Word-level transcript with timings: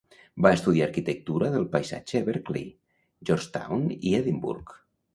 Va 0.45 0.53
estudiar 0.59 0.85
arquitectura 0.91 1.51
del 1.57 1.69
paisatge 1.77 2.23
a 2.23 2.27
Berkeley, 2.31 2.67
Georgetown 3.31 3.89
i 4.01 4.19
Edimburg. 4.23 4.79